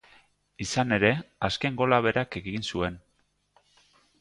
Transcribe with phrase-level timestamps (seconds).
[0.63, 1.11] Izan ere,
[1.49, 2.99] azken gola berak egin zuen.